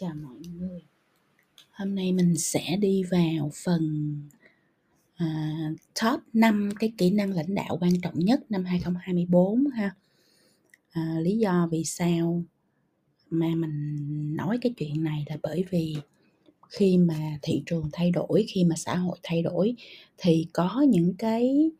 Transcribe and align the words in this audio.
Chào 0.00 0.14
mọi 0.14 0.40
người. 0.58 0.80
Hôm 1.70 1.94
nay 1.94 2.12
mình 2.12 2.36
sẽ 2.36 2.76
đi 2.76 3.02
vào 3.02 3.50
phần 3.64 4.14
à, 5.14 5.56
top 6.02 6.20
5 6.32 6.70
cái 6.78 6.92
kỹ 6.98 7.10
năng 7.10 7.32
lãnh 7.32 7.54
đạo 7.54 7.78
quan 7.80 8.00
trọng 8.00 8.18
nhất 8.18 8.50
năm 8.50 8.64
2024 8.64 9.66
ha. 9.66 9.94
À, 10.90 11.16
lý 11.20 11.38
do 11.38 11.68
vì 11.70 11.84
sao 11.84 12.42
mà 13.30 13.54
mình 13.54 13.96
nói 14.36 14.58
cái 14.60 14.72
chuyện 14.76 15.04
này 15.04 15.24
là 15.28 15.36
bởi 15.42 15.64
vì 15.70 15.96
khi 16.68 16.98
mà 16.98 17.38
thị 17.42 17.62
trường 17.66 17.88
thay 17.92 18.10
đổi, 18.10 18.44
khi 18.48 18.64
mà 18.64 18.76
xã 18.76 18.96
hội 18.96 19.18
thay 19.22 19.42
đổi 19.42 19.74
thì 20.18 20.46
có 20.52 20.84
những 20.88 21.14
cái 21.18 21.70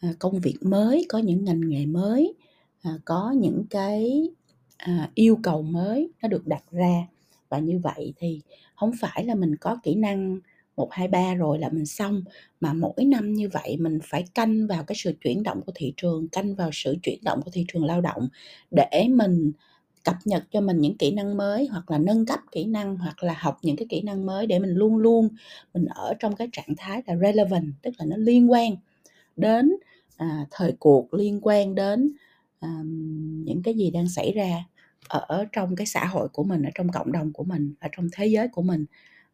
à, 0.00 0.14
công 0.18 0.40
việc 0.40 0.56
mới, 0.60 1.06
có 1.08 1.18
những 1.18 1.44
ngành 1.44 1.68
nghề 1.68 1.86
mới, 1.86 2.34
à, 2.82 2.98
có 3.04 3.34
những 3.36 3.64
cái 3.70 4.28
à, 4.76 5.10
yêu 5.14 5.38
cầu 5.42 5.62
mới 5.62 6.10
nó 6.22 6.28
được 6.28 6.46
đặt 6.46 6.62
ra 6.70 7.06
và 7.48 7.58
như 7.58 7.78
vậy 7.78 8.14
thì 8.16 8.40
không 8.74 8.90
phải 9.00 9.24
là 9.24 9.34
mình 9.34 9.56
có 9.56 9.76
kỹ 9.82 9.94
năng 9.94 10.38
một 10.76 10.88
hai 10.92 11.08
ba 11.08 11.34
rồi 11.34 11.58
là 11.58 11.68
mình 11.68 11.86
xong 11.86 12.22
mà 12.60 12.72
mỗi 12.72 13.04
năm 13.06 13.34
như 13.34 13.48
vậy 13.52 13.76
mình 13.80 13.98
phải 14.04 14.24
canh 14.34 14.66
vào 14.66 14.84
cái 14.84 14.96
sự 14.98 15.12
chuyển 15.24 15.42
động 15.42 15.60
của 15.66 15.72
thị 15.74 15.92
trường 15.96 16.28
canh 16.28 16.54
vào 16.54 16.70
sự 16.72 16.96
chuyển 17.02 17.18
động 17.24 17.40
của 17.44 17.50
thị 17.50 17.64
trường 17.68 17.84
lao 17.84 18.00
động 18.00 18.28
để 18.70 19.06
mình 19.10 19.52
cập 20.04 20.16
nhật 20.24 20.44
cho 20.52 20.60
mình 20.60 20.80
những 20.80 20.96
kỹ 20.98 21.10
năng 21.10 21.36
mới 21.36 21.66
hoặc 21.66 21.90
là 21.90 21.98
nâng 21.98 22.26
cấp 22.26 22.40
kỹ 22.52 22.64
năng 22.64 22.96
hoặc 22.96 23.22
là 23.22 23.34
học 23.38 23.58
những 23.62 23.76
cái 23.76 23.86
kỹ 23.88 24.00
năng 24.02 24.26
mới 24.26 24.46
để 24.46 24.58
mình 24.58 24.70
luôn 24.70 24.96
luôn 24.96 25.28
mình 25.74 25.84
ở 25.84 26.14
trong 26.18 26.36
cái 26.36 26.48
trạng 26.52 26.74
thái 26.76 27.02
là 27.06 27.16
relevant 27.16 27.72
tức 27.82 27.94
là 27.98 28.04
nó 28.06 28.16
liên 28.16 28.50
quan 28.52 28.72
đến 29.36 29.72
à, 30.16 30.46
thời 30.50 30.72
cuộc 30.78 31.14
liên 31.14 31.40
quan 31.42 31.74
đến 31.74 32.12
à, 32.60 32.68
những 33.44 33.62
cái 33.62 33.74
gì 33.74 33.90
đang 33.90 34.08
xảy 34.08 34.32
ra 34.32 34.64
ở 35.08 35.44
trong 35.52 35.76
cái 35.76 35.86
xã 35.86 36.06
hội 36.06 36.28
của 36.28 36.44
mình 36.44 36.62
ở 36.62 36.70
trong 36.74 36.88
cộng 36.88 37.12
đồng 37.12 37.32
của 37.32 37.44
mình 37.44 37.74
ở 37.80 37.88
trong 37.92 38.08
thế 38.12 38.26
giới 38.26 38.48
của 38.48 38.62
mình. 38.62 38.84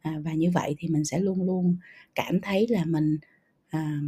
À, 0.00 0.18
và 0.24 0.32
như 0.32 0.50
vậy 0.54 0.74
thì 0.78 0.88
mình 0.88 1.04
sẽ 1.04 1.18
luôn 1.18 1.42
luôn 1.42 1.76
cảm 2.14 2.40
thấy 2.40 2.66
là 2.70 2.84
mình 2.84 3.18
à, 3.68 3.98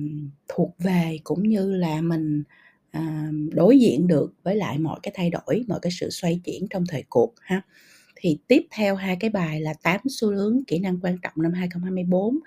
thuộc 0.49 0.75
về 0.79 1.19
cũng 1.25 1.43
như 1.49 1.75
là 1.77 2.01
mình 2.01 2.43
à, 2.91 3.31
đối 3.53 3.79
diện 3.81 4.07
được 4.07 4.33
với 4.43 4.57
lại 4.57 4.79
mọi 4.79 5.01
cái 5.03 5.13
thay 5.17 5.31
đổi 5.31 5.65
mọi 5.69 5.79
cái 5.83 5.93
sự 5.93 6.11
xoay 6.11 6.41
chuyển 6.45 6.67
trong 6.71 6.85
thời 6.89 7.05
cuộc 7.09 7.35
ha 7.41 7.63
thì 8.17 8.39
tiếp 8.49 8.67
theo 8.71 8.95
hai 8.97 9.17
cái 9.21 9.31
bài 9.31 9.61
là 9.61 9.75
8 9.83 10.01
xu 10.09 10.29
hướng 10.29 10.65
kỹ 10.67 10.79
năng 10.79 11.01
quan 11.03 11.19
trọng 11.23 11.33
năm 11.37 11.53
2024 11.53 12.39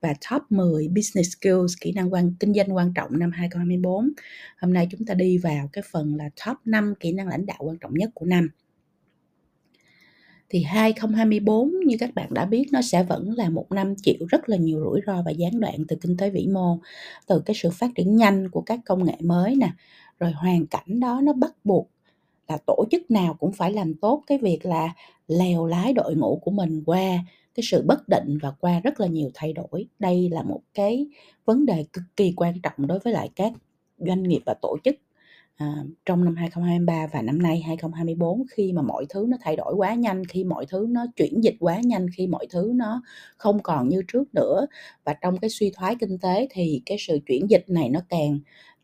và 0.00 0.14
top 0.30 0.42
10 0.50 0.88
business 0.88 1.36
skills 1.36 1.74
kỹ 1.80 1.92
năng 1.92 2.12
quan 2.12 2.34
kinh 2.40 2.54
doanh 2.54 2.76
quan 2.76 2.92
trọng 2.94 3.18
năm 3.18 3.30
2024. 3.30 4.10
Hôm 4.60 4.72
nay 4.72 4.88
chúng 4.90 5.04
ta 5.04 5.14
đi 5.14 5.38
vào 5.38 5.68
cái 5.72 5.84
phần 5.90 6.14
là 6.16 6.30
top 6.46 6.56
5 6.64 6.94
kỹ 7.00 7.12
năng 7.12 7.28
lãnh 7.28 7.46
đạo 7.46 7.58
quan 7.60 7.78
trọng 7.78 7.94
nhất 7.94 8.10
của 8.14 8.26
năm 8.26 8.48
thì 10.50 10.62
2024 10.62 11.72
như 11.86 11.96
các 12.00 12.14
bạn 12.14 12.34
đã 12.34 12.44
biết 12.44 12.66
nó 12.72 12.82
sẽ 12.82 13.02
vẫn 13.02 13.30
là 13.36 13.50
một 13.50 13.72
năm 13.72 13.94
chịu 14.02 14.26
rất 14.28 14.48
là 14.48 14.56
nhiều 14.56 14.80
rủi 14.80 15.00
ro 15.06 15.22
và 15.22 15.30
gián 15.30 15.60
đoạn 15.60 15.74
từ 15.88 15.96
kinh 16.00 16.16
tế 16.16 16.30
vĩ 16.30 16.46
mô, 16.46 16.78
từ 17.26 17.42
cái 17.46 17.56
sự 17.56 17.70
phát 17.70 17.90
triển 17.94 18.16
nhanh 18.16 18.50
của 18.50 18.60
các 18.60 18.80
công 18.86 19.04
nghệ 19.04 19.16
mới 19.20 19.56
nè, 19.56 19.70
rồi 20.18 20.32
hoàn 20.32 20.66
cảnh 20.66 21.00
đó 21.00 21.20
nó 21.22 21.32
bắt 21.32 21.52
buộc 21.64 21.90
là 22.48 22.58
tổ 22.66 22.84
chức 22.90 23.10
nào 23.10 23.34
cũng 23.34 23.52
phải 23.52 23.72
làm 23.72 23.94
tốt 23.94 24.22
cái 24.26 24.38
việc 24.38 24.66
là 24.66 24.94
lèo 25.28 25.66
lái 25.66 25.92
đội 25.92 26.14
ngũ 26.14 26.40
của 26.44 26.50
mình 26.50 26.82
qua 26.86 27.18
cái 27.54 27.64
sự 27.70 27.82
bất 27.86 28.08
định 28.08 28.38
và 28.42 28.50
qua 28.50 28.80
rất 28.80 29.00
là 29.00 29.06
nhiều 29.06 29.30
thay 29.34 29.52
đổi. 29.52 29.86
Đây 29.98 30.28
là 30.32 30.42
một 30.42 30.60
cái 30.74 31.06
vấn 31.44 31.66
đề 31.66 31.84
cực 31.92 32.04
kỳ 32.16 32.32
quan 32.36 32.60
trọng 32.60 32.86
đối 32.86 32.98
với 32.98 33.12
lại 33.12 33.30
các 33.36 33.52
doanh 33.98 34.22
nghiệp 34.22 34.42
và 34.46 34.54
tổ 34.62 34.76
chức 34.84 34.94
à, 35.56 35.84
trong 36.06 36.24
năm 36.24 36.36
2023 36.36 37.06
và 37.12 37.22
năm 37.22 37.42
nay 37.42 37.60
2024 37.66 38.42
khi 38.50 38.72
mà 38.72 38.82
mọi 38.82 39.06
thứ 39.08 39.26
nó 39.28 39.36
thay 39.40 39.56
đổi 39.56 39.74
quá 39.74 39.94
nhanh, 39.94 40.24
khi 40.24 40.44
mọi 40.44 40.66
thứ 40.66 40.86
nó 40.88 41.06
chuyển 41.16 41.44
dịch 41.44 41.56
quá 41.60 41.80
nhanh, 41.84 42.06
khi 42.16 42.26
mọi 42.26 42.46
thứ 42.50 42.72
nó 42.74 43.02
không 43.36 43.62
còn 43.62 43.88
như 43.88 44.02
trước 44.08 44.34
nữa 44.34 44.66
và 45.04 45.14
trong 45.22 45.38
cái 45.38 45.50
suy 45.50 45.70
thoái 45.70 45.96
kinh 46.00 46.18
tế 46.18 46.48
thì 46.50 46.82
cái 46.86 46.98
sự 47.00 47.18
chuyển 47.26 47.50
dịch 47.50 47.64
này 47.68 47.88
nó 47.88 48.00
càng 48.08 48.38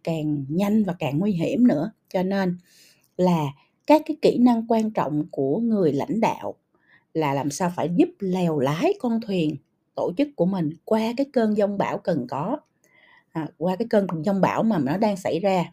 càng 0.05 0.44
nhanh 0.49 0.84
và 0.84 0.94
càng 0.99 1.19
nguy 1.19 1.33
hiểm 1.33 1.66
nữa. 1.66 1.93
Cho 2.15 2.22
nên 2.22 2.56
là 3.17 3.47
các 3.87 4.03
cái 4.07 4.17
kỹ 4.23 4.39
năng 4.39 4.65
quan 4.69 4.91
trọng 4.91 5.25
của 5.31 5.59
người 5.59 5.93
lãnh 5.93 6.21
đạo 6.21 6.55
là 7.15 7.35
làm 7.35 7.51
sao 7.51 7.73
phải 7.77 7.91
giúp 7.97 8.09
lèo 8.19 8.59
lái 8.59 8.95
con 9.01 9.21
thuyền 9.27 9.57
tổ 9.95 10.13
chức 10.17 10.29
của 10.37 10.47
mình 10.47 10.71
qua 10.85 11.13
cái 11.17 11.27
cơn 11.33 11.57
giông 11.57 11.79
bão 11.79 11.99
cần 11.99 12.27
có 12.29 12.59
à, 13.33 13.47
qua 13.59 13.77
cái 13.77 13.87
cơn 13.91 14.07
giông 14.25 14.41
bão 14.41 14.63
mà 14.63 14.79
nó 14.79 14.97
đang 14.97 15.17
xảy 15.17 15.41
ra. 15.41 15.73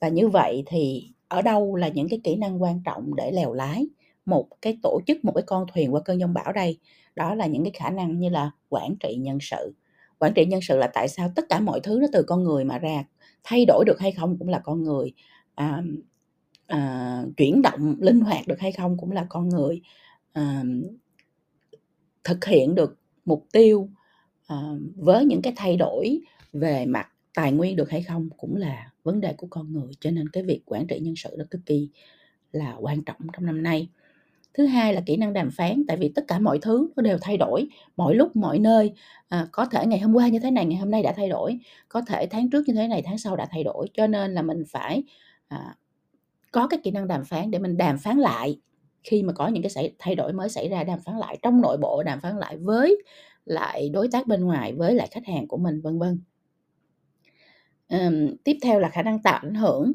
Và 0.00 0.08
như 0.08 0.28
vậy 0.28 0.62
thì 0.66 1.10
ở 1.28 1.42
đâu 1.42 1.76
là 1.76 1.88
những 1.88 2.08
cái 2.08 2.20
kỹ 2.24 2.36
năng 2.36 2.62
quan 2.62 2.80
trọng 2.84 3.14
để 3.14 3.32
lèo 3.32 3.52
lái 3.52 3.86
một 4.26 4.48
cái 4.62 4.78
tổ 4.82 5.00
chức 5.06 5.24
một 5.24 5.32
cái 5.34 5.42
con 5.46 5.66
thuyền 5.74 5.94
qua 5.94 6.00
cơn 6.04 6.20
giông 6.20 6.34
bão 6.34 6.52
đây? 6.52 6.78
Đó 7.16 7.34
là 7.34 7.46
những 7.46 7.64
cái 7.64 7.72
khả 7.74 7.90
năng 7.90 8.18
như 8.18 8.28
là 8.28 8.50
quản 8.68 8.96
trị 9.00 9.14
nhân 9.14 9.38
sự. 9.40 9.74
Quản 10.18 10.34
trị 10.34 10.46
nhân 10.46 10.60
sự 10.62 10.76
là 10.76 10.86
tại 10.86 11.08
sao 11.08 11.32
tất 11.34 11.44
cả 11.48 11.60
mọi 11.60 11.80
thứ 11.80 11.98
nó 12.00 12.06
từ 12.12 12.22
con 12.22 12.44
người 12.44 12.64
mà 12.64 12.78
ra 12.78 13.04
thay 13.44 13.64
đổi 13.64 13.84
được 13.84 14.00
hay 14.00 14.12
không 14.12 14.38
cũng 14.38 14.48
là 14.48 14.58
con 14.58 14.82
người. 14.82 15.12
À, 15.54 15.82
à, 16.66 17.24
chuyển 17.36 17.62
động 17.62 17.96
linh 18.00 18.20
hoạt 18.20 18.46
được 18.46 18.60
hay 18.60 18.72
không 18.72 18.96
cũng 18.98 19.12
là 19.12 19.26
con 19.28 19.48
người 19.48 19.80
à, 20.32 20.64
thực 22.24 22.44
hiện 22.44 22.74
được 22.74 22.98
mục 23.24 23.46
tiêu 23.52 23.88
à, 24.46 24.56
với 24.96 25.24
những 25.24 25.42
cái 25.42 25.52
thay 25.56 25.76
đổi 25.76 26.20
về 26.52 26.86
mặt 26.86 27.08
tài 27.34 27.52
nguyên 27.52 27.76
được 27.76 27.90
hay 27.90 28.02
không 28.02 28.28
cũng 28.36 28.56
là 28.56 28.90
vấn 29.02 29.20
đề 29.20 29.32
của 29.36 29.46
con 29.50 29.72
người. 29.72 29.92
Cho 30.00 30.10
nên 30.10 30.28
cái 30.28 30.42
việc 30.42 30.62
quản 30.66 30.86
trị 30.86 30.98
nhân 31.00 31.16
sự 31.16 31.34
nó 31.38 31.44
cực 31.50 31.60
kỳ 31.66 31.88
là 32.52 32.76
quan 32.80 33.04
trọng 33.04 33.16
trong 33.32 33.46
năm 33.46 33.62
nay. 33.62 33.88
Thứ 34.54 34.66
hai 34.66 34.94
là 34.94 35.00
kỹ 35.06 35.16
năng 35.16 35.32
đàm 35.32 35.50
phán 35.50 35.84
tại 35.88 35.96
vì 35.96 36.12
tất 36.14 36.24
cả 36.28 36.38
mọi 36.38 36.58
thứ 36.62 36.88
nó 36.96 37.02
đều 37.02 37.18
thay 37.20 37.36
đổi 37.36 37.68
mọi 37.96 38.14
lúc 38.14 38.36
mọi 38.36 38.58
nơi. 38.58 38.92
À, 39.28 39.48
có 39.52 39.66
thể 39.66 39.86
ngày 39.86 39.98
hôm 39.98 40.14
qua 40.14 40.28
như 40.28 40.38
thế 40.38 40.50
này 40.50 40.66
ngày 40.66 40.78
hôm 40.78 40.90
nay 40.90 41.02
đã 41.02 41.12
thay 41.16 41.28
đổi 41.28 41.58
có 41.88 42.02
thể 42.06 42.26
tháng 42.30 42.50
trước 42.50 42.68
như 42.68 42.74
thế 42.74 42.88
này 42.88 43.02
tháng 43.02 43.18
sau 43.18 43.36
đã 43.36 43.46
thay 43.50 43.64
đổi. 43.64 43.88
Cho 43.94 44.06
nên 44.06 44.34
là 44.34 44.42
mình 44.42 44.62
phải 44.68 45.02
à, 45.48 45.76
có 46.52 46.66
cái 46.68 46.80
kỹ 46.84 46.90
năng 46.90 47.08
đàm 47.08 47.24
phán 47.24 47.50
để 47.50 47.58
mình 47.58 47.76
đàm 47.76 47.98
phán 47.98 48.18
lại. 48.18 48.60
Khi 49.04 49.22
mà 49.22 49.32
có 49.32 49.48
những 49.48 49.62
cái 49.62 49.92
thay 49.98 50.14
đổi 50.14 50.32
mới 50.32 50.48
xảy 50.48 50.68
ra 50.68 50.84
đàm 50.84 51.00
phán 51.00 51.16
lại 51.18 51.38
trong 51.42 51.60
nội 51.60 51.76
bộ 51.76 52.02
đàm 52.02 52.20
phán 52.20 52.36
lại 52.38 52.56
với 52.56 53.02
lại 53.44 53.88
đối 53.88 54.08
tác 54.08 54.26
bên 54.26 54.44
ngoài 54.44 54.72
với 54.72 54.94
lại 54.94 55.08
khách 55.10 55.26
hàng 55.26 55.48
của 55.48 55.56
mình 55.56 55.80
vân 55.80 55.98
vân. 55.98 56.20
Ừm, 57.88 58.36
tiếp 58.44 58.56
theo 58.62 58.80
là 58.80 58.88
khả 58.88 59.02
năng 59.02 59.22
tạo 59.22 59.38
ảnh 59.42 59.54
hưởng, 59.54 59.92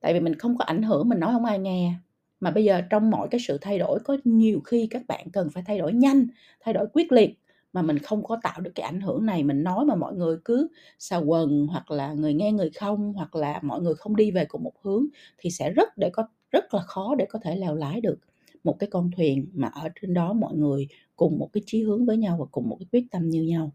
tại 0.00 0.14
vì 0.14 0.20
mình 0.20 0.34
không 0.34 0.58
có 0.58 0.64
ảnh 0.64 0.82
hưởng 0.82 1.08
mình 1.08 1.20
nói 1.20 1.32
không 1.32 1.44
ai 1.44 1.58
nghe. 1.58 1.92
Mà 2.40 2.50
bây 2.50 2.64
giờ 2.64 2.80
trong 2.90 3.10
mọi 3.10 3.28
cái 3.30 3.40
sự 3.48 3.58
thay 3.60 3.78
đổi 3.78 4.00
có 4.04 4.16
nhiều 4.24 4.60
khi 4.64 4.86
các 4.90 5.02
bạn 5.08 5.30
cần 5.32 5.48
phải 5.54 5.62
thay 5.66 5.78
đổi 5.78 5.92
nhanh, 5.92 6.26
thay 6.60 6.74
đổi 6.74 6.86
quyết 6.92 7.12
liệt 7.12 7.38
mà 7.72 7.82
mình 7.82 7.98
không 7.98 8.24
có 8.24 8.38
tạo 8.42 8.60
được 8.60 8.70
cái 8.74 8.86
ảnh 8.86 9.00
hưởng 9.00 9.26
này, 9.26 9.44
mình 9.44 9.62
nói 9.62 9.84
mà 9.84 9.94
mọi 9.94 10.14
người 10.14 10.36
cứ 10.44 10.68
xà 10.98 11.16
quần 11.16 11.66
hoặc 11.70 11.90
là 11.90 12.12
người 12.12 12.34
nghe 12.34 12.52
người 12.52 12.70
không, 12.70 13.12
hoặc 13.12 13.34
là 13.36 13.60
mọi 13.62 13.80
người 13.80 13.94
không 13.94 14.16
đi 14.16 14.30
về 14.30 14.44
cùng 14.44 14.62
một 14.64 14.72
hướng 14.82 15.06
thì 15.38 15.50
sẽ 15.50 15.70
rất 15.70 15.88
để 15.98 16.10
có 16.12 16.28
rất 16.50 16.74
là 16.74 16.80
khó 16.80 17.14
để 17.14 17.26
có 17.28 17.38
thể 17.42 17.56
lèo 17.56 17.74
lái 17.74 18.00
được 18.00 18.18
một 18.64 18.76
cái 18.78 18.88
con 18.92 19.10
thuyền 19.16 19.46
mà 19.54 19.68
ở 19.68 19.88
trên 20.00 20.14
đó 20.14 20.32
mọi 20.32 20.54
người 20.54 20.88
cùng 21.16 21.38
một 21.38 21.48
cái 21.52 21.62
chí 21.66 21.82
hướng 21.82 22.06
với 22.06 22.16
nhau 22.16 22.36
và 22.40 22.46
cùng 22.52 22.68
một 22.68 22.76
cái 22.80 22.86
quyết 22.92 23.06
tâm 23.10 23.30
như 23.30 23.42
nhau. 23.42 23.72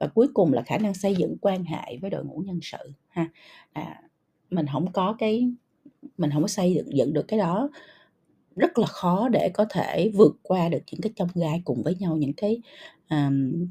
Và 0.00 0.06
cuối 0.06 0.28
cùng 0.34 0.52
là 0.52 0.62
khả 0.62 0.78
năng 0.78 0.94
xây 0.94 1.14
dựng 1.16 1.36
quan 1.40 1.64
hệ 1.64 1.98
với 2.02 2.10
đội 2.10 2.24
ngũ 2.24 2.38
nhân 2.38 2.58
sự 2.62 2.92
ha. 3.08 3.28
À, 3.72 4.02
mình 4.50 4.66
không 4.72 4.92
có 4.92 5.16
cái 5.18 5.52
mình 6.18 6.30
không 6.32 6.42
có 6.42 6.48
xây 6.48 6.74
dựng 6.74 6.96
dựng 6.96 7.12
được 7.12 7.28
cái 7.28 7.38
đó 7.38 7.70
rất 8.56 8.78
là 8.78 8.86
khó 8.86 9.28
để 9.28 9.50
có 9.54 9.66
thể 9.70 10.10
vượt 10.14 10.36
qua 10.42 10.68
được 10.68 10.82
những 10.90 11.00
cái 11.00 11.12
trong 11.16 11.28
gai 11.34 11.62
cùng 11.64 11.82
với 11.82 11.94
nhau 11.94 12.16
những 12.16 12.32
cái 12.32 12.60
um, 13.10 13.66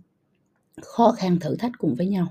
khó 0.81 1.11
khăn 1.11 1.39
thử 1.39 1.55
thách 1.55 1.71
cùng 1.77 1.95
với 1.95 2.07
nhau. 2.07 2.27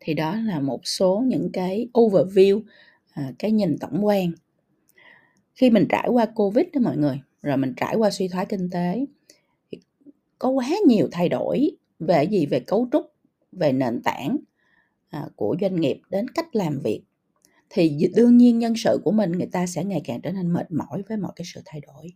Thì 0.00 0.14
đó 0.14 0.36
là 0.36 0.60
một 0.60 0.80
số 0.84 1.22
những 1.26 1.50
cái 1.52 1.88
overview 1.94 2.62
à, 3.12 3.32
cái 3.38 3.52
nhìn 3.52 3.76
tổng 3.80 4.06
quan. 4.06 4.30
Khi 5.54 5.70
mình 5.70 5.86
trải 5.88 6.08
qua 6.08 6.26
covid 6.26 6.66
đó 6.72 6.80
mọi 6.80 6.96
người 6.96 7.20
rồi 7.42 7.56
mình 7.56 7.74
trải 7.76 7.96
qua 7.96 8.10
suy 8.10 8.28
thoái 8.28 8.46
kinh 8.46 8.70
tế 8.70 9.06
có 10.38 10.48
quá 10.48 10.68
nhiều 10.86 11.08
thay 11.12 11.28
đổi 11.28 11.70
về 11.98 12.24
gì? 12.24 12.46
Về 12.46 12.60
cấu 12.60 12.88
trúc 12.92 13.12
về 13.52 13.72
nền 13.72 14.02
tảng 14.04 14.36
à, 15.08 15.28
của 15.36 15.56
doanh 15.60 15.80
nghiệp 15.80 16.00
đến 16.10 16.28
cách 16.28 16.56
làm 16.56 16.80
việc 16.84 17.02
thì 17.70 18.10
đương 18.14 18.36
nhiên 18.36 18.58
nhân 18.58 18.74
sự 18.76 19.00
của 19.04 19.12
mình 19.12 19.32
người 19.32 19.48
ta 19.52 19.66
sẽ 19.66 19.84
ngày 19.84 20.00
càng 20.04 20.20
trở 20.20 20.32
nên 20.32 20.52
mệt 20.52 20.70
mỏi 20.70 21.02
với 21.08 21.16
mọi 21.16 21.32
cái 21.36 21.44
sự 21.54 21.60
thay 21.64 21.80
đổi 21.80 22.12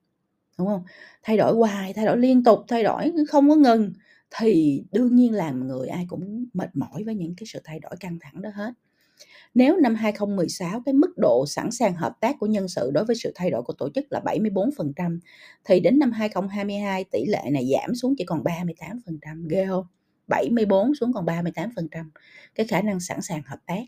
đúng 0.58 0.66
không 0.66 0.82
thay 1.22 1.36
đổi 1.36 1.54
hoài 1.54 1.92
thay 1.92 2.06
đổi 2.06 2.18
liên 2.18 2.44
tục 2.44 2.58
thay 2.68 2.82
đổi 2.82 3.12
không 3.28 3.48
có 3.48 3.54
ngừng 3.56 3.92
thì 4.38 4.82
đương 4.92 5.16
nhiên 5.16 5.34
làm 5.34 5.68
người 5.68 5.88
ai 5.88 6.06
cũng 6.08 6.46
mệt 6.54 6.76
mỏi 6.76 7.04
với 7.04 7.14
những 7.14 7.34
cái 7.36 7.46
sự 7.46 7.60
thay 7.64 7.80
đổi 7.80 7.96
căng 8.00 8.18
thẳng 8.20 8.42
đó 8.42 8.50
hết 8.54 8.72
nếu 9.54 9.76
năm 9.76 9.94
2016 9.94 10.82
cái 10.86 10.92
mức 10.92 11.18
độ 11.18 11.44
sẵn 11.46 11.70
sàng 11.70 11.94
hợp 11.94 12.12
tác 12.20 12.36
của 12.38 12.46
nhân 12.46 12.68
sự 12.68 12.90
đối 12.90 13.04
với 13.04 13.16
sự 13.16 13.32
thay 13.34 13.50
đổi 13.50 13.62
của 13.62 13.72
tổ 13.72 13.88
chức 13.94 14.06
là 14.10 14.20
74%, 14.20 15.18
thì 15.64 15.80
đến 15.80 15.98
năm 15.98 16.12
2022 16.12 17.04
tỷ 17.04 17.24
lệ 17.26 17.42
này 17.52 17.68
giảm 17.72 17.94
xuống 17.94 18.14
chỉ 18.18 18.24
còn 18.24 18.42
38%, 18.42 19.48
ghê 19.48 19.66
không? 19.68 19.86
74 20.26 20.94
xuống 20.94 21.12
còn 21.12 21.26
38%. 21.26 22.10
Cái 22.54 22.66
khả 22.66 22.82
năng 22.82 23.00
sẵn 23.00 23.22
sàng 23.22 23.42
hợp 23.46 23.58
tác. 23.66 23.82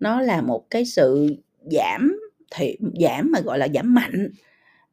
Nó 0.00 0.20
là 0.20 0.42
một 0.42 0.70
cái 0.70 0.84
sự 0.84 1.36
giảm 1.70 2.20
thì 2.56 2.76
giảm 3.00 3.30
mà 3.32 3.40
gọi 3.40 3.58
là 3.58 3.68
giảm 3.74 3.94
mạnh. 3.94 4.28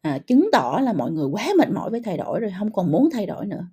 À, 0.02 0.20
chứng 0.28 0.50
tỏ 0.52 0.80
là 0.84 0.94
mọi 0.94 1.12
người 1.12 1.28
quá 1.28 1.48
mệt 1.58 1.70
mỏi 1.72 1.90
với 1.90 2.02
thay 2.04 2.18
đổi 2.18 2.40
rồi 2.40 2.54
không 2.60 2.74
còn 2.74 2.92
muốn 2.92 3.10
thay 3.14 3.26
đổi 3.26 3.46
nữa. 3.46 3.68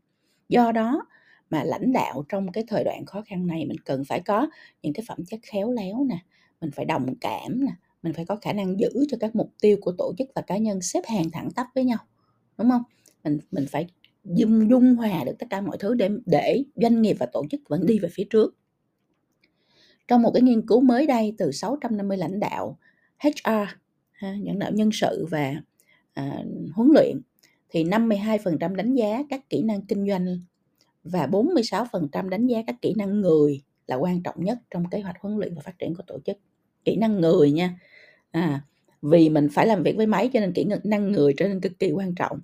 Do 0.48 0.72
đó 0.72 1.06
mà 1.50 1.64
lãnh 1.64 1.92
đạo 1.92 2.24
trong 2.28 2.52
cái 2.52 2.64
thời 2.68 2.84
đoạn 2.84 3.06
khó 3.06 3.22
khăn 3.26 3.46
này 3.46 3.66
mình 3.66 3.78
cần 3.84 4.04
phải 4.04 4.20
có 4.20 4.48
những 4.82 4.92
cái 4.92 5.04
phẩm 5.08 5.18
chất 5.26 5.40
khéo 5.42 5.72
léo 5.72 6.04
nè 6.08 6.18
mình 6.60 6.70
phải 6.70 6.84
đồng 6.84 7.14
cảm 7.20 7.64
nè 7.64 7.72
mình 8.02 8.12
phải 8.12 8.24
có 8.24 8.36
khả 8.36 8.52
năng 8.52 8.80
giữ 8.80 8.90
cho 9.08 9.16
các 9.20 9.36
mục 9.36 9.52
tiêu 9.60 9.76
của 9.80 9.92
tổ 9.98 10.14
chức 10.18 10.28
và 10.34 10.42
cá 10.42 10.56
nhân 10.56 10.82
xếp 10.82 11.00
hàng 11.08 11.30
thẳng 11.30 11.50
tắp 11.50 11.66
với 11.74 11.84
nhau 11.84 11.98
đúng 12.58 12.70
không? 12.70 12.82
Mình 13.24 13.38
mình 13.52 13.66
phải 13.70 13.86
dung 14.24 14.70
dung 14.70 14.94
hòa 14.94 15.24
được 15.24 15.32
tất 15.38 15.46
cả 15.50 15.60
mọi 15.60 15.76
thứ 15.80 15.94
để 15.94 16.08
để 16.26 16.64
doanh 16.76 17.02
nghiệp 17.02 17.16
và 17.20 17.26
tổ 17.26 17.44
chức 17.50 17.60
vẫn 17.68 17.86
đi 17.86 17.98
về 17.98 18.08
phía 18.12 18.24
trước 18.30 18.56
trong 20.12 20.22
một 20.22 20.30
cái 20.34 20.42
nghiên 20.42 20.66
cứu 20.66 20.80
mới 20.80 21.06
đây 21.06 21.34
từ 21.38 21.52
650 21.52 22.16
lãnh 22.16 22.40
đạo 22.40 22.78
HR 23.18 23.50
lãnh 24.20 24.58
đạo 24.58 24.70
nhân 24.72 24.90
sự 24.92 25.26
và 25.30 25.54
à, 26.14 26.44
huấn 26.74 26.88
luyện 26.94 27.20
thì 27.70 27.84
52% 27.84 28.74
đánh 28.74 28.94
giá 28.94 29.22
các 29.30 29.48
kỹ 29.48 29.62
năng 29.62 29.82
kinh 29.82 30.08
doanh 30.08 30.38
và 31.04 31.26
46% 31.26 32.28
đánh 32.28 32.46
giá 32.46 32.58
các 32.66 32.76
kỹ 32.82 32.94
năng 32.96 33.20
người 33.20 33.62
là 33.86 33.96
quan 33.96 34.22
trọng 34.22 34.44
nhất 34.44 34.58
trong 34.70 34.90
kế 34.90 35.00
hoạch 35.00 35.16
huấn 35.20 35.38
luyện 35.38 35.54
và 35.54 35.60
phát 35.60 35.78
triển 35.78 35.94
của 35.94 36.02
tổ 36.06 36.18
chức. 36.26 36.36
Kỹ 36.84 36.96
năng 36.96 37.20
người 37.20 37.52
nha. 37.52 37.78
À, 38.30 38.60
vì 39.02 39.28
mình 39.28 39.48
phải 39.52 39.66
làm 39.66 39.82
việc 39.82 39.96
với 39.96 40.06
máy 40.06 40.30
cho 40.32 40.40
nên 40.40 40.52
kỹ 40.52 40.66
năng 40.84 41.12
người 41.12 41.34
trở 41.36 41.48
nên 41.48 41.60
cực 41.60 41.78
kỳ 41.78 41.90
quan 41.90 42.14
trọng. 42.14 42.40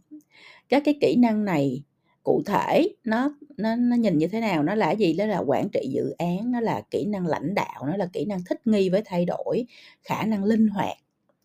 Các 0.69 0.83
cái 0.85 0.95
kỹ 1.01 1.17
năng 1.19 1.45
này 1.45 1.83
cụ 2.29 2.43
thể 2.47 2.89
nó 3.05 3.35
nó 3.57 3.77
nó 3.77 3.97
nhìn 3.97 4.19
như 4.19 4.27
thế 4.27 4.41
nào 4.41 4.63
nó 4.63 4.75
là 4.75 4.91
gì? 4.91 5.13
Đó 5.13 5.27
là 5.27 5.39
quản 5.39 5.69
trị 5.69 5.89
dự 5.95 6.15
án 6.19 6.53
nó 6.53 6.61
là 6.61 6.83
kỹ 6.91 7.05
năng 7.07 7.27
lãnh 7.27 7.55
đạo 7.55 7.87
nó 7.87 7.97
là 7.97 8.09
kỹ 8.13 8.25
năng 8.25 8.45
thích 8.45 8.67
nghi 8.67 8.89
với 8.89 9.03
thay 9.05 9.25
đổi 9.25 9.67
khả 10.03 10.25
năng 10.25 10.45
linh 10.45 10.69
hoạt. 10.69 10.97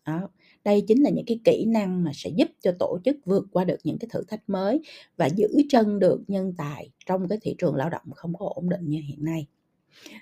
Đó 0.06 0.28
đây 0.64 0.84
chính 0.88 1.02
là 1.02 1.10
những 1.10 1.24
cái 1.26 1.40
kỹ 1.44 1.64
năng 1.64 2.04
mà 2.04 2.10
sẽ 2.14 2.30
giúp 2.30 2.48
cho 2.60 2.72
tổ 2.78 2.98
chức 3.04 3.16
vượt 3.24 3.44
qua 3.52 3.64
được 3.64 3.76
những 3.84 3.98
cái 3.98 4.08
thử 4.12 4.22
thách 4.28 4.40
mới 4.46 4.80
và 5.16 5.26
giữ 5.26 5.48
chân 5.68 5.98
được 5.98 6.20
nhân 6.28 6.54
tài 6.58 6.90
trong 7.06 7.28
cái 7.28 7.38
thị 7.42 7.54
trường 7.58 7.74
lao 7.74 7.90
động 7.90 8.12
không 8.14 8.34
có 8.38 8.46
ổn 8.54 8.68
định 8.68 8.88
như 8.88 9.00
hiện 9.08 9.24
nay. 9.24 9.46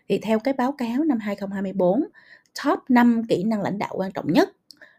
Thì 0.08 0.18
theo 0.18 0.38
cái 0.38 0.54
báo 0.54 0.72
cáo 0.72 1.04
năm 1.04 1.18
2024 1.18 2.04
top 2.64 2.78
5 2.88 3.22
kỹ 3.28 3.44
năng 3.44 3.62
lãnh 3.62 3.78
đạo 3.78 3.94
quan 3.96 4.12
trọng 4.12 4.32
nhất 4.32 4.48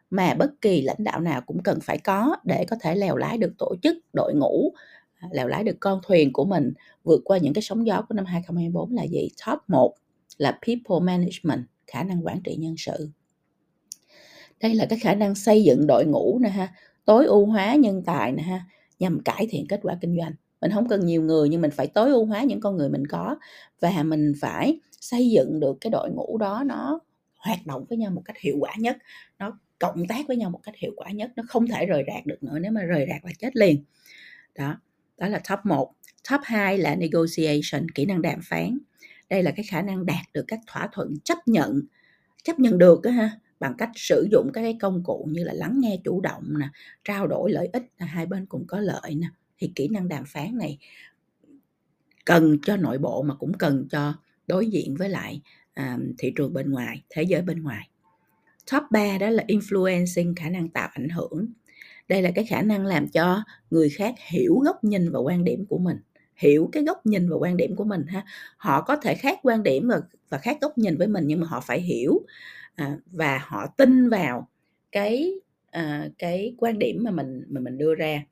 mà 0.10 0.34
bất 0.34 0.62
kỳ 0.62 0.82
lãnh 0.82 1.04
đạo 1.04 1.20
nào 1.20 1.42
cũng 1.42 1.64
cần 1.64 1.80
phải 1.82 1.98
có 1.98 2.36
để 2.44 2.66
có 2.70 2.76
thể 2.82 2.96
lèo 2.96 3.16
lái 3.16 3.38
được 3.38 3.54
tổ 3.58 3.76
chức, 3.84 3.98
đội 4.14 4.34
ngũ, 4.36 4.74
lèo 5.32 5.48
lái 5.48 5.64
được 5.64 5.78
con 5.80 6.00
thuyền 6.04 6.34
của 6.34 6.46
mình 6.46 6.74
vượt 7.04 7.22
qua 7.26 7.38
những 7.38 7.54
cái 7.54 7.62
sóng 7.62 7.88
gió 7.88 8.02
của 8.10 8.16
năm 8.16 8.26
2024 8.26 8.94
là 8.94 9.04
gì? 9.04 9.30
Top 9.48 9.60
1 9.68 9.96
là 10.38 10.52
people 10.52 11.06
management, 11.06 11.66
khả 11.88 12.04
năng 12.04 12.26
quản 12.26 12.42
trị 12.42 12.56
nhân 12.56 12.76
sự. 12.78 13.10
Đây 14.62 14.76
là 14.76 14.86
cái 14.86 15.00
khả 15.00 15.16
năng 15.16 15.36
xây 15.36 15.64
dựng 15.64 15.88
đội 15.88 16.06
ngũ 16.06 16.40
nè 16.40 16.50
ha, 16.50 16.74
tối 17.06 17.26
ưu 17.26 17.46
hóa 17.46 17.76
nhân 17.76 18.04
tài 18.06 18.32
nè 18.32 18.44
ha, 18.44 18.66
nhằm 19.00 19.20
cải 19.26 19.48
thiện 19.50 19.66
kết 19.70 19.80
quả 19.84 19.98
kinh 20.02 20.18
doanh. 20.18 20.34
Mình 20.62 20.72
không 20.72 20.88
cần 20.88 21.06
nhiều 21.06 21.22
người 21.22 21.50
nhưng 21.50 21.62
mình 21.62 21.72
phải 21.72 21.88
tối 21.88 22.12
ưu 22.12 22.26
hóa 22.26 22.44
những 22.44 22.60
con 22.60 22.78
người 22.78 22.90
mình 22.90 23.08
có 23.08 23.36
và 23.80 24.04
mình 24.04 24.34
phải 24.42 24.80
xây 25.04 25.30
dựng 25.30 25.60
được 25.60 25.78
cái 25.82 25.92
đội 25.92 26.12
ngũ 26.12 26.38
đó 26.38 26.64
nó 26.66 27.00
hoạt 27.38 27.66
động 27.66 27.86
với 27.90 27.98
nhau 27.98 28.12
một 28.12 28.22
cách 28.26 28.38
hiệu 28.40 28.56
quả 28.60 28.74
nhất 28.80 28.98
nó 29.40 29.60
cộng 29.80 30.08
tác 30.08 30.28
với 30.28 30.38
nhau 30.38 30.50
một 30.50 30.60
cách 30.64 30.76
hiệu 30.78 30.92
quả 30.96 31.12
nhất 31.12 31.32
nó 31.36 31.44
không 31.48 31.68
thể 31.68 31.86
rời 31.86 32.04
rạc 32.08 32.26
được 32.26 32.44
nữa 32.44 32.60
nếu 32.60 32.72
mà 32.72 32.82
rời 32.82 33.06
rạc 33.10 33.26
là 33.26 33.32
chết 33.40 33.56
liền 33.56 33.84
đó 34.56 34.76
đó 35.18 35.28
là 35.28 35.42
top 35.50 35.60
1 35.64 35.94
top 36.32 36.42
2 36.44 36.78
là 36.78 36.96
negotiation 36.96 37.90
kỹ 37.96 38.06
năng 38.06 38.22
đàm 38.22 38.40
phán. 38.44 38.78
Đây 39.30 39.44
là 39.44 39.52
cái 39.52 39.66
khả 39.70 39.82
năng 39.82 40.06
đạt 40.06 40.26
được 40.34 40.46
các 40.48 40.60
thỏa 40.68 40.90
thuận 40.92 41.14
chấp 41.24 41.38
nhận 41.48 41.82
chấp 42.44 42.60
nhận 42.60 42.78
được 42.78 43.02
đó, 43.02 43.12
ha 43.12 43.40
bằng 43.60 43.74
cách 43.78 43.90
sử 43.96 44.28
dụng 44.32 44.50
các 44.54 44.62
cái 44.62 44.78
công 44.82 45.04
cụ 45.04 45.28
như 45.32 45.44
là 45.44 45.54
lắng 45.54 45.78
nghe 45.80 46.00
chủ 46.04 46.22
động 46.22 46.44
nè 46.60 46.68
trao 47.04 47.28
đổi 47.28 47.52
lợi 47.52 47.70
ích 47.74 47.84
là 48.00 48.06
hai 48.06 48.26
bên 48.26 48.46
cùng 48.46 48.68
có 48.68 48.80
lợi 48.80 49.16
nè. 49.16 49.28
Thì 49.58 49.72
kỹ 49.76 49.88
năng 49.88 50.08
đàm 50.08 50.24
phán 50.28 50.58
này 50.58 50.78
cần 52.26 52.58
cho 52.62 52.78
nội 52.78 52.98
bộ 52.98 53.22
mà 53.24 53.36
cũng 53.36 53.54
cần 53.54 53.88
cho 53.90 54.14
đối 54.48 54.68
diện 54.68 54.96
với 54.96 55.10
lại 55.10 55.42
à, 55.74 55.98
thị 56.18 56.34
trường 56.36 56.54
bên 56.54 56.72
ngoài 56.72 57.04
thế 57.10 57.24
giới 57.24 57.42
bên 57.42 57.64
ngoài. 57.64 57.90
Top 58.72 58.84
3 58.92 59.18
đó 59.18 59.30
là 59.30 59.44
influencing 59.48 60.34
khả 60.36 60.50
năng 60.50 60.70
tạo 60.70 60.90
ảnh 60.94 61.10
hưởng 61.10 61.48
đây 62.08 62.22
là 62.22 62.32
cái 62.36 62.46
khả 62.46 62.62
năng 62.62 62.86
làm 62.86 63.08
cho 63.08 63.44
người 63.70 63.90
khác 63.90 64.16
hiểu 64.32 64.60
góc 64.60 64.84
nhìn 64.84 65.12
và 65.12 65.20
quan 65.20 65.44
điểm 65.44 65.66
của 65.66 65.78
mình 65.78 65.98
hiểu 66.36 66.70
cái 66.72 66.84
góc 66.84 67.06
nhìn 67.06 67.30
và 67.30 67.36
quan 67.36 67.58
điểm 67.58 67.76
của 67.76 67.84
mình 67.84 68.06
ha. 68.08 68.26
Họ 68.58 68.82
có 68.82 68.96
thể 68.96 69.16
khác 69.16 69.40
quan 69.44 69.64
điểm 69.64 69.88
và 69.88 70.02
và 70.30 70.38
khác 70.38 70.58
góc 70.62 70.78
nhìn 70.78 70.98
với 70.98 71.08
mình 71.08 71.24
nhưng 71.28 71.40
mà 71.40 71.48
họ 71.48 71.62
phải 71.62 71.82
hiểu 71.82 72.22
à, 72.76 72.98
và 73.12 73.42
họ 73.44 73.68
tin 73.78 74.10
vào 74.10 74.48
cái 74.92 75.34
à, 75.72 76.10
cái 76.18 76.56
quan 76.58 76.80
điểm 76.80 77.04
mà 77.04 77.12
mình 77.12 77.44
mà 77.50 77.62
mình 77.62 77.78
đưa 77.78 77.96
ra 77.96 78.24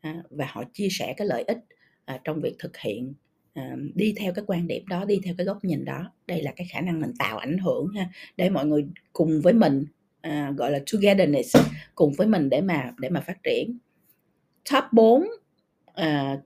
à, 0.00 0.22
và 0.30 0.46
họ 0.48 0.64
chia 0.72 0.88
sẻ 0.90 1.14
cái 1.16 1.26
lợi 1.26 1.42
ích 1.42 1.58
à, 2.04 2.20
trong 2.24 2.40
việc 2.40 2.56
thực 2.58 2.76
hiện 2.76 3.14
à, 3.54 3.76
đi 3.94 4.14
theo 4.16 4.32
cái 4.34 4.44
quan 4.46 4.66
điểm 4.66 4.86
đó 4.88 5.04
đi 5.04 5.20
theo 5.24 5.34
cái 5.38 5.46
góc 5.46 5.64
nhìn 5.64 5.84
đó. 5.84 6.12
Đây 6.26 6.42
là 6.42 6.52
cái 6.56 6.66
khả 6.70 6.80
năng 6.80 7.00
mình 7.00 7.12
tạo 7.18 7.38
ảnh 7.38 7.58
hưởng 7.58 7.88
ha 7.88 8.08
để 8.36 8.50
mọi 8.50 8.66
người 8.66 8.86
cùng 9.12 9.40
với 9.40 9.52
mình 9.52 9.84
à, 10.22 10.52
gọi 10.56 10.70
là 10.70 10.80
togetherness 10.92 11.56
cùng 11.94 12.12
với 12.12 12.26
mình 12.26 12.50
để 12.50 12.60
mà 12.60 12.92
để 12.98 13.08
mà 13.08 13.20
phát 13.20 13.42
triển. 13.42 13.78
Top 14.72 14.84
4 14.92 15.24
à, 15.94 16.36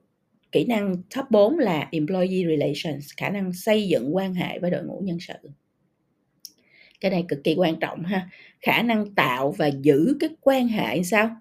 kỹ 0.51 0.65
năng 0.65 0.95
top 1.15 1.25
4 1.31 1.59
là 1.59 1.87
employee 1.91 2.43
relations 2.47 3.11
khả 3.17 3.29
năng 3.29 3.53
xây 3.53 3.87
dựng 3.87 4.15
quan 4.15 4.33
hệ 4.33 4.59
với 4.59 4.71
đội 4.71 4.83
ngũ 4.83 4.99
nhân 5.03 5.17
sự. 5.19 5.49
Cái 7.01 7.11
này 7.11 7.25
cực 7.27 7.43
kỳ 7.43 7.55
quan 7.57 7.79
trọng 7.79 8.03
ha. 8.03 8.29
Khả 8.61 8.81
năng 8.81 9.15
tạo 9.15 9.51
và 9.51 9.67
giữ 9.67 10.17
cái 10.19 10.29
quan 10.41 10.67
hệ 10.67 11.03
sao? 11.03 11.37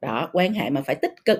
Đó 0.00 0.30
quan 0.32 0.54
hệ 0.54 0.70
mà 0.70 0.82
phải 0.82 0.94
tích 1.02 1.24
cực. 1.24 1.38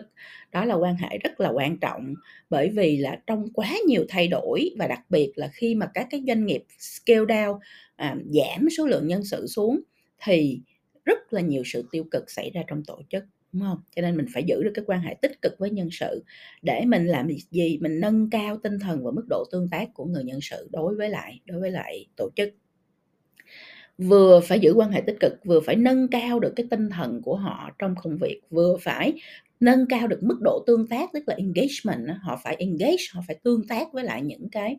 Đó 0.53 0.65
là 0.65 0.75
quan 0.75 0.97
hệ 0.97 1.19
rất 1.19 1.41
là 1.41 1.49
quan 1.51 1.79
trọng 1.79 2.15
bởi 2.51 2.69
vì 2.71 2.97
là 2.97 3.19
trong 3.27 3.49
quá 3.55 3.71
nhiều 3.87 4.05
thay 4.09 4.29
đổi 4.29 4.71
và 4.79 4.87
đặc 4.87 5.01
biệt 5.11 5.33
là 5.37 5.49
khi 5.53 5.75
mà 5.75 5.87
các 5.95 6.07
cái 6.11 6.23
doanh 6.27 6.47
nghiệp 6.47 6.65
scale 6.79 7.21
down 7.21 7.59
à, 7.97 8.17
giảm 8.31 8.69
số 8.79 8.87
lượng 8.87 9.07
nhân 9.07 9.25
sự 9.25 9.47
xuống 9.47 9.81
thì 10.25 10.61
rất 11.05 11.33
là 11.33 11.41
nhiều 11.41 11.63
sự 11.67 11.89
tiêu 11.93 12.05
cực 12.11 12.31
xảy 12.31 12.51
ra 12.51 12.63
trong 12.67 12.85
tổ 12.85 13.03
chức 13.11 13.25
đúng 13.53 13.63
không? 13.63 13.79
Cho 13.97 14.03
nên 14.03 14.17
mình 14.17 14.27
phải 14.35 14.45
giữ 14.47 14.63
được 14.65 14.73
cái 14.75 14.85
quan 14.89 15.01
hệ 15.01 15.15
tích 15.23 15.43
cực 15.43 15.53
với 15.59 15.71
nhân 15.71 15.89
sự 15.93 16.25
để 16.63 16.85
mình 16.87 17.07
làm 17.07 17.29
gì? 17.51 17.79
Mình 17.81 18.01
nâng 18.01 18.31
cao 18.31 18.59
tinh 18.63 18.79
thần 18.79 19.05
và 19.05 19.11
mức 19.11 19.25
độ 19.31 19.45
tương 19.53 19.69
tác 19.71 19.95
của 19.95 20.05
người 20.05 20.25
nhân 20.25 20.41
sự 20.43 20.69
đối 20.73 20.95
với 20.97 21.11
lại 21.11 21.41
đối 21.47 21.61
với 21.61 21.71
lại 21.71 22.07
tổ 22.17 22.31
chức 22.37 22.55
vừa 23.99 24.41
phải 24.41 24.61
giữ 24.61 24.73
quan 24.77 24.91
hệ 24.91 25.01
tích 25.01 25.17
cực 25.21 25.33
vừa 25.45 25.61
phải 25.61 25.77
nâng 25.77 26.09
cao 26.09 26.41
được 26.41 26.53
cái 26.57 26.67
tinh 26.71 26.89
thần 26.91 27.23
của 27.23 27.37
họ 27.37 27.71
trong 27.79 27.95
công 28.03 28.19
việc 28.19 28.41
vừa 28.51 28.77
phải 28.81 29.21
nâng 29.61 29.87
cao 29.89 30.07
được 30.07 30.23
mức 30.23 30.39
độ 30.41 30.65
tương 30.67 30.87
tác 30.87 31.11
tức 31.13 31.23
là 31.27 31.35
engagement 31.35 32.19
họ 32.23 32.41
phải 32.45 32.57
engage 32.57 33.03
họ 33.13 33.23
phải 33.27 33.37
tương 33.43 33.69
tác 33.69 33.93
với 33.93 34.05
lại 34.05 34.23
những 34.23 34.51
cái 34.51 34.77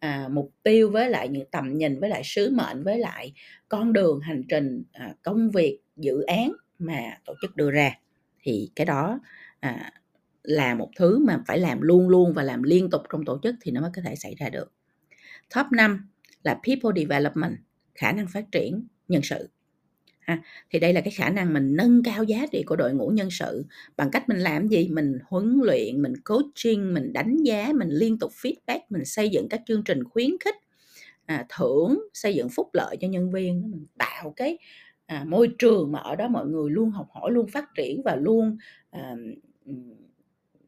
à, 0.00 0.28
mục 0.30 0.52
tiêu 0.62 0.90
với 0.90 1.10
lại 1.10 1.28
những 1.28 1.50
tầm 1.50 1.78
nhìn 1.78 2.00
với 2.00 2.10
lại 2.10 2.22
sứ 2.24 2.50
mệnh 2.50 2.82
với 2.82 2.98
lại 2.98 3.32
con 3.68 3.92
đường 3.92 4.20
hành 4.20 4.42
trình 4.48 4.82
à, 4.92 5.14
công 5.22 5.50
việc 5.50 5.78
dự 5.96 6.22
án 6.22 6.52
mà 6.78 7.18
tổ 7.24 7.34
chức 7.42 7.56
đưa 7.56 7.70
ra. 7.70 7.98
Thì 8.42 8.70
cái 8.76 8.84
đó 8.84 9.20
à, 9.60 9.92
là 10.42 10.74
một 10.74 10.90
thứ 10.96 11.18
mà 11.18 11.42
phải 11.46 11.58
làm 11.58 11.80
luôn 11.80 12.08
luôn 12.08 12.32
và 12.32 12.42
làm 12.42 12.62
liên 12.62 12.90
tục 12.90 13.02
trong 13.12 13.24
tổ 13.24 13.38
chức 13.42 13.54
thì 13.60 13.70
nó 13.70 13.80
mới 13.80 13.90
có 13.96 14.02
thể 14.04 14.16
xảy 14.16 14.34
ra 14.34 14.48
được. 14.48 14.72
Top 15.54 15.66
5 15.72 16.08
là 16.42 16.54
people 16.54 17.02
development 17.02 17.56
khả 18.00 18.12
năng 18.12 18.26
phát 18.26 18.44
triển 18.52 18.86
nhân 19.08 19.22
sự. 19.22 19.48
Ha 20.20 20.42
thì 20.70 20.78
đây 20.78 20.92
là 20.92 21.00
cái 21.00 21.10
khả 21.10 21.30
năng 21.30 21.54
mình 21.54 21.76
nâng 21.76 22.02
cao 22.02 22.24
giá 22.24 22.46
trị 22.52 22.62
của 22.66 22.76
đội 22.76 22.94
ngũ 22.94 23.08
nhân 23.08 23.30
sự. 23.30 23.64
Bằng 23.96 24.10
cách 24.10 24.28
mình 24.28 24.38
làm 24.38 24.68
gì? 24.68 24.88
Mình 24.88 25.18
huấn 25.24 25.60
luyện 25.64 26.02
mình 26.02 26.12
coaching 26.24 26.94
mình 26.94 27.12
đánh 27.12 27.36
giá 27.36 27.72
mình 27.74 27.88
liên 27.88 28.18
tục 28.18 28.32
feedback 28.32 28.80
mình 28.88 29.04
xây 29.04 29.28
dựng 29.28 29.48
các 29.48 29.60
chương 29.66 29.84
trình 29.84 30.04
khuyến 30.04 30.30
khích 30.44 30.54
à, 31.26 31.46
thưởng 31.58 31.98
xây 32.14 32.34
dựng 32.34 32.48
phúc 32.48 32.68
lợi 32.72 32.96
cho 33.00 33.08
nhân 33.08 33.30
viên. 33.30 33.70
Mình 33.70 33.86
tạo 33.98 34.32
cái 34.36 34.58
à, 35.06 35.24
môi 35.28 35.48
trường 35.58 35.92
mà 35.92 35.98
ở 35.98 36.16
đó 36.16 36.28
mọi 36.28 36.46
người 36.46 36.70
luôn 36.70 36.90
học 36.90 37.08
hỏi 37.10 37.30
luôn 37.30 37.46
phát 37.48 37.64
triển 37.76 38.02
và 38.04 38.16
luôn 38.16 38.56
à, 38.90 39.14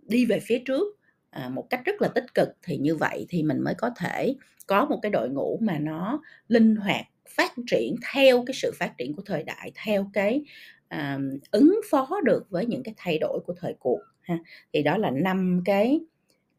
đi 0.03 0.27
về 0.27 0.41
phía 0.41 0.59
trước 0.59 0.99
à, 1.33 1.49
một 1.49 1.67
cách 1.71 1.81
rất 1.85 2.03
là 2.03 2.09
tích 2.09 2.35
cực 2.35 2.49
thì 2.63 2.77
như 2.77 2.97
vậy 2.97 3.27
thì 3.29 3.43
mình 3.43 3.61
mới 3.61 3.75
có 3.79 3.91
thể 3.97 4.35
có 4.67 4.85
một 4.85 4.99
cái 5.03 5.11
đội 5.11 5.29
ngũ 5.31 5.59
mà 5.63 5.79
nó 5.79 6.21
linh 6.49 6.77
hoạt 6.77 7.07
phát 7.37 7.53
triển 7.71 7.95
theo 8.15 8.45
cái 8.47 8.55
sự 8.55 8.73
phát 8.79 8.93
triển 8.99 9.15
của 9.17 9.23
thời 9.27 9.43
đại 9.43 9.73
theo 9.85 10.11
cái 10.13 10.43
à, 10.89 11.19
ứng 11.51 11.81
phó 11.91 12.09
được 12.25 12.51
với 12.51 12.67
những 12.67 12.83
cái 12.83 12.95
thay 12.97 13.19
đổi 13.19 13.41
của 13.47 13.55
thời 13.61 13.75
cuộc 13.81 14.01
ha. 14.21 14.39
Thì 14.73 14.83
đó 14.83 14.97
là 14.97 15.11
năm 15.11 15.63
cái 15.65 16.01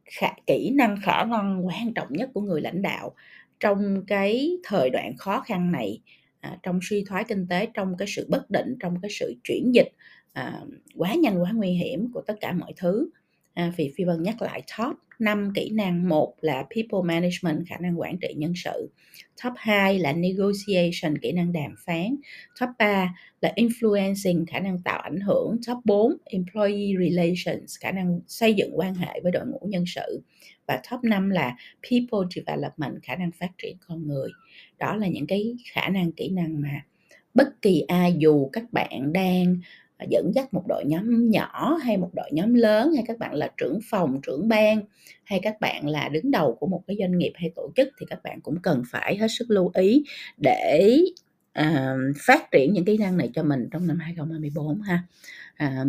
khả, 0.06 0.30
kỹ 0.48 0.72
năng 0.76 0.98
khả 1.04 1.24
năng 1.26 1.68
quan 1.68 1.94
trọng 1.94 2.08
nhất 2.14 2.30
của 2.34 2.42
người 2.42 2.62
lãnh 2.62 2.82
đạo 2.82 3.16
trong 3.60 4.06
cái 4.08 4.58
thời 4.64 4.90
đoạn 4.90 5.18
khó 5.18 5.42
khăn 5.42 5.72
này 5.72 6.02
à, 6.40 6.58
trong 6.64 6.80
suy 6.84 7.04
thoái 7.08 7.24
kinh 7.24 7.48
tế 7.48 7.68
trong 7.74 7.98
cái 7.98 8.08
sự 8.12 8.28
bất 8.30 8.50
định 8.50 8.76
trong 8.80 9.02
cái 9.02 9.12
sự 9.20 9.34
chuyển 9.44 9.72
dịch 9.76 9.90
à, 10.34 10.62
quá 10.96 11.14
nhanh 11.16 11.42
quá 11.44 11.52
nguy 11.54 11.70
hiểm 11.72 12.12
của 12.14 12.22
tất 12.22 12.36
cả 12.42 12.54
mọi 12.54 12.74
thứ. 12.78 13.10
À, 13.54 13.72
Phi 13.78 14.04
Vân 14.06 14.24
nhắc 14.24 14.42
lại 14.42 14.64
top 14.78 14.96
5 15.20 15.52
kỹ 15.56 15.70
năng. 15.70 16.10
Một 16.10 16.34
là 16.42 16.66
people 16.76 17.14
management, 17.14 17.68
khả 17.68 17.78
năng 17.78 18.00
quản 18.00 18.18
trị 18.18 18.34
nhân 18.38 18.54
sự. 18.56 18.90
Top 19.44 19.54
2 19.58 20.00
là 20.00 20.14
negotiation, 20.14 21.18
kỹ 21.22 21.32
năng 21.32 21.54
đàm 21.54 21.76
phán. 21.86 22.16
Top 22.60 22.70
3 22.80 23.16
là 23.42 23.54
influencing, 23.56 24.46
khả 24.48 24.60
năng 24.60 24.82
tạo 24.82 25.00
ảnh 25.00 25.20
hưởng. 25.20 25.58
Top 25.68 25.78
4 25.86 26.14
employee 26.26 26.94
relations, 27.00 27.80
khả 27.80 27.92
năng 27.92 28.20
xây 28.28 28.54
dựng 28.54 28.80
quan 28.80 28.96
hệ 28.96 29.20
với 29.24 29.32
đội 29.32 29.46
ngũ 29.48 29.68
nhân 29.70 29.84
sự. 29.88 30.22
Và 30.68 30.82
top 30.92 31.04
5 31.04 31.30
là 31.30 31.56
people 31.92 32.28
development, 32.36 33.04
khả 33.04 33.16
năng 33.16 33.32
phát 33.32 33.50
triển 33.58 33.78
con 33.88 34.08
người. 34.08 34.30
Đó 34.80 34.96
là 34.96 35.08
những 35.08 35.28
cái 35.28 35.56
khả 35.74 35.90
năng 35.90 36.12
kỹ 36.12 36.30
năng 36.30 36.62
mà 36.62 36.86
bất 37.34 37.62
kỳ 37.62 37.82
ai 37.82 38.16
dù 38.18 38.50
các 38.54 38.64
bạn 38.74 39.14
đang 39.14 39.58
dẫn 40.10 40.32
dắt 40.36 40.54
một 40.54 40.64
đội 40.68 40.84
nhóm 40.86 41.30
nhỏ 41.30 41.78
hay 41.84 41.98
một 41.98 42.10
đội 42.14 42.30
nhóm 42.32 42.54
lớn 42.54 42.94
hay 42.94 43.04
các 43.08 43.20
bạn 43.20 43.34
là 43.34 43.50
trưởng 43.58 43.80
phòng 43.90 44.20
trưởng 44.24 44.48
ban 44.48 44.82
hay 45.24 45.40
các 45.44 45.62
bạn 45.62 45.90
là 45.90 46.10
đứng 46.10 46.32
đầu 46.32 46.58
của 46.60 46.68
một 46.68 46.84
cái 46.88 46.98
doanh 47.00 47.18
nghiệp 47.18 47.32
hay 47.36 47.52
tổ 47.56 47.72
chức 47.76 47.90
thì 48.00 48.06
các 48.10 48.24
bạn 48.24 48.42
cũng 48.42 48.62
cần 48.62 48.84
phải 48.92 49.18
hết 49.18 49.28
sức 49.38 49.46
lưu 49.50 49.72
ý 49.74 50.04
để 50.38 50.98
uh, 51.60 52.18
phát 52.20 52.52
triển 52.52 52.74
những 52.74 52.86
kỹ 52.86 52.98
năng 52.98 53.18
này 53.18 53.30
cho 53.34 53.44
mình 53.44 53.68
trong 53.72 53.88
năm 53.88 54.00
2024 54.00 54.82
ha. 54.82 55.04
Uh, 55.64 55.88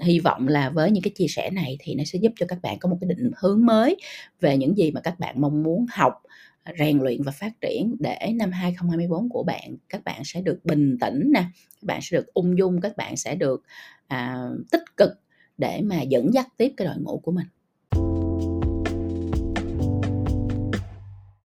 hy 0.00 0.18
vọng 0.18 0.48
là 0.48 0.70
với 0.70 0.90
những 0.90 1.02
cái 1.02 1.12
chia 1.14 1.26
sẻ 1.28 1.50
này 1.50 1.76
thì 1.80 1.94
nó 1.94 2.04
sẽ 2.04 2.18
giúp 2.18 2.32
cho 2.36 2.46
các 2.48 2.58
bạn 2.62 2.78
có 2.78 2.88
một 2.88 2.98
cái 3.00 3.08
định 3.08 3.30
hướng 3.36 3.66
mới 3.66 3.96
về 4.40 4.56
những 4.56 4.76
gì 4.76 4.90
mà 4.90 5.00
các 5.00 5.18
bạn 5.18 5.40
mong 5.40 5.62
muốn 5.62 5.86
học 5.90 6.12
rèn 6.78 6.98
luyện 6.98 7.22
và 7.22 7.32
phát 7.32 7.60
triển 7.60 7.96
để 8.00 8.32
năm 8.34 8.50
2024 8.52 9.28
của 9.28 9.42
bạn 9.42 9.76
các 9.88 10.04
bạn 10.04 10.22
sẽ 10.24 10.40
được 10.40 10.60
bình 10.64 10.98
tĩnh 11.00 11.30
nè 11.34 11.44
các 11.70 11.82
bạn 11.82 12.00
sẽ 12.02 12.16
được 12.16 12.34
ung 12.34 12.58
dung 12.58 12.80
các 12.80 12.96
bạn 12.96 13.16
sẽ 13.16 13.34
được 13.34 13.62
à, 14.06 14.48
tích 14.72 14.96
cực 14.96 15.10
để 15.58 15.80
mà 15.84 16.02
dẫn 16.02 16.34
dắt 16.34 16.48
tiếp 16.56 16.72
cái 16.76 16.86
đội 16.86 16.96
ngũ 16.98 17.18
của 17.18 17.32
mình. 17.32 17.46